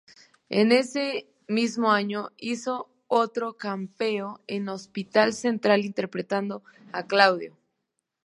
[0.49, 7.55] En ese mismo año, hizo otro cameo en "Hospital Central", interpretando a Claudio.